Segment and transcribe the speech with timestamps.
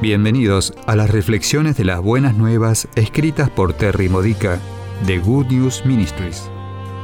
[0.00, 4.58] Bienvenidos a las reflexiones de las buenas nuevas escritas por Terry Modica
[5.06, 6.50] de Good News Ministries.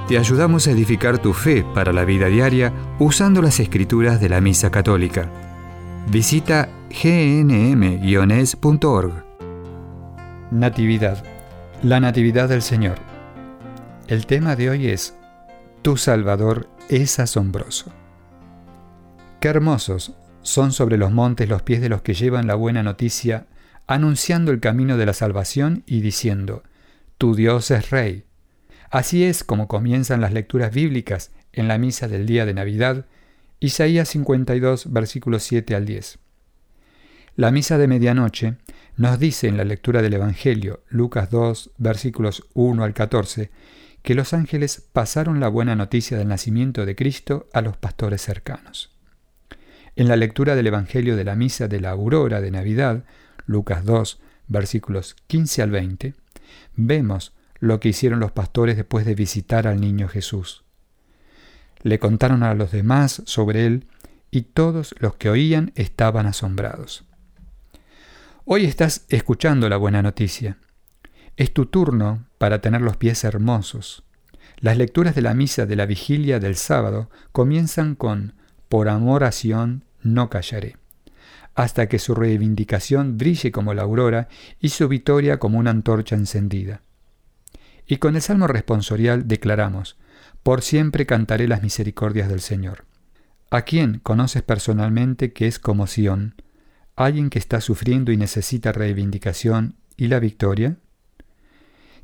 [0.08, 4.40] Te ayudamos a edificar tu fe para la vida diaria usando las escrituras de la
[4.40, 5.30] Misa Católica.
[6.08, 8.32] Visita gnm-es.org.
[10.50, 11.22] Natividad.
[11.82, 12.96] La Natividad del Señor.
[14.06, 15.14] El tema de hoy es
[15.82, 17.92] Tu Salvador es asombroso.
[19.38, 20.14] Qué hermosos
[20.46, 23.46] son sobre los montes los pies de los que llevan la buena noticia,
[23.86, 26.62] anunciando el camino de la salvación y diciendo,
[27.18, 28.24] Tu Dios es Rey.
[28.90, 33.06] Así es como comienzan las lecturas bíblicas en la misa del día de Navidad,
[33.58, 36.18] Isaías 52, versículos 7 al 10.
[37.34, 38.54] La misa de medianoche
[38.96, 43.50] nos dice en la lectura del Evangelio, Lucas 2, versículos 1 al 14,
[44.02, 48.95] que los ángeles pasaron la buena noticia del nacimiento de Cristo a los pastores cercanos.
[49.96, 53.04] En la lectura del Evangelio de la Misa de la Aurora de Navidad,
[53.46, 56.14] Lucas 2, versículos 15 al 20,
[56.74, 60.64] vemos lo que hicieron los pastores después de visitar al niño Jesús.
[61.80, 63.86] Le contaron a los demás sobre él
[64.30, 67.06] y todos los que oían estaban asombrados.
[68.44, 70.58] Hoy estás escuchando la buena noticia.
[71.38, 74.02] Es tu turno para tener los pies hermosos.
[74.58, 78.34] Las lecturas de la misa de la vigilia del sábado comienzan con
[78.68, 80.76] Por amor a Sion no callaré,
[81.54, 84.28] hasta que su reivindicación brille como la aurora
[84.60, 86.82] y su victoria como una antorcha encendida.
[87.86, 89.96] Y con el salmo responsorial declaramos,
[90.42, 92.84] por siempre cantaré las misericordias del Señor.
[93.50, 96.34] ¿A quién conoces personalmente que es como Sión?
[96.96, 100.78] ¿Alguien que está sufriendo y necesita reivindicación y la victoria?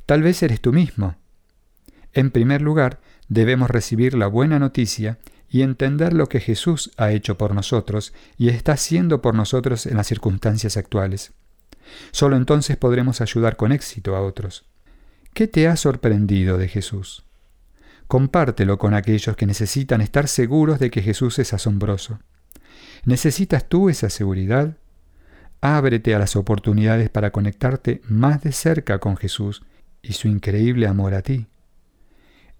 [0.05, 1.15] Tal vez eres tú mismo.
[2.13, 5.19] En primer lugar, debemos recibir la buena noticia
[5.53, 9.97] y entender lo que Jesús ha hecho por nosotros y está haciendo por nosotros en
[9.97, 11.31] las circunstancias actuales.
[12.09, 14.65] Solo entonces podremos ayudar con éxito a otros.
[15.35, 17.23] ¿Qué te ha sorprendido de Jesús?
[18.07, 22.17] Compártelo con aquellos que necesitan estar seguros de que Jesús es asombroso.
[23.05, 24.77] ¿Necesitas tú esa seguridad?
[25.61, 29.61] Ábrete a las oportunidades para conectarte más de cerca con Jesús
[30.01, 31.45] y su increíble amor a ti.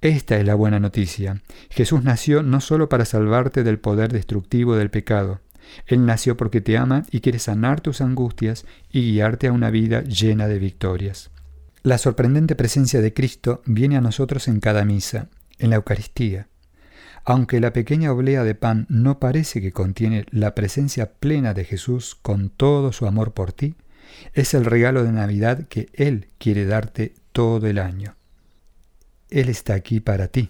[0.03, 1.41] Esta es la buena noticia.
[1.69, 5.39] Jesús nació no solo para salvarte del poder destructivo del pecado.
[5.87, 10.03] Él nació porque te ama y quiere sanar tus angustias y guiarte a una vida
[10.03, 11.31] llena de victorias.
[11.83, 16.49] La sorprendente presencia de Cristo viene a nosotros en cada misa, en la Eucaristía.
[17.23, 22.17] Aunque la pequeña oblea de pan no parece que contiene la presencia plena de Jesús
[22.21, 23.75] con todo su amor por ti,
[24.33, 28.17] es el regalo de Navidad que Él quiere darte todo el año.
[29.33, 30.49] Él está aquí para ti.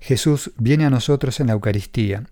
[0.00, 2.24] Jesús viene a nosotros en la Eucaristía,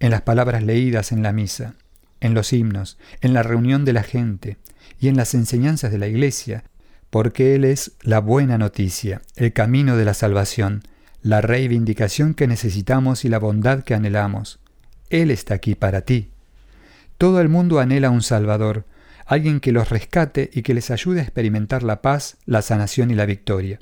[0.00, 1.74] en las palabras leídas en la misa,
[2.20, 4.56] en los himnos, en la reunión de la gente
[5.00, 6.64] y en las enseñanzas de la Iglesia,
[7.10, 10.82] porque Él es la buena noticia, el camino de la salvación,
[11.22, 14.58] la reivindicación que necesitamos y la bondad que anhelamos.
[15.10, 16.30] Él está aquí para ti.
[17.18, 18.84] Todo el mundo anhela un Salvador,
[19.26, 23.14] alguien que los rescate y que les ayude a experimentar la paz, la sanación y
[23.14, 23.78] la victoria.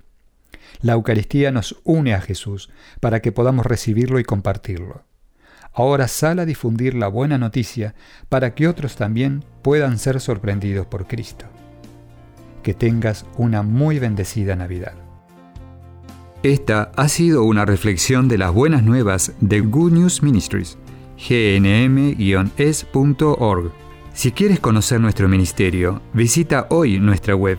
[0.81, 2.71] La Eucaristía nos une a Jesús
[3.01, 5.05] para que podamos recibirlo y compartirlo.
[5.73, 7.95] Ahora sal a difundir la buena noticia
[8.29, 11.45] para que otros también puedan ser sorprendidos por Cristo.
[12.62, 14.95] Que tengas una muy bendecida Navidad.
[16.43, 20.79] Esta ha sido una reflexión de las buenas nuevas de Good News Ministries,
[21.19, 22.12] gnm-es.org.
[24.12, 27.59] Si quieres conocer nuestro ministerio, visita hoy nuestra web